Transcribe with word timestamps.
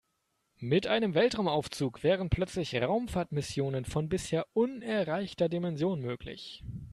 Mit 0.57 0.87
einem 0.87 1.13
Weltraumaufzug 1.13 2.01
wären 2.01 2.31
plötzlich 2.31 2.73
Raumfahrtmissionen 2.73 3.85
von 3.85 4.09
bisher 4.09 4.47
unerreichter 4.55 5.47
Dimension 5.47 6.01
möglich. 6.01 6.63